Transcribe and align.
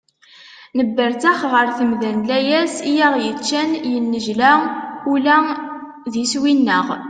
Nebberttex 0.77 1.39
ɣer 1.53 1.67
temda 1.77 2.09
n 2.17 2.19
layas 2.29 2.75
i 2.91 2.93
aɣ-yeččan, 3.07 3.69
yennejla 3.91 4.53
ula 5.13 5.37
d 6.11 6.13
iswi-nneɣ. 6.23 6.85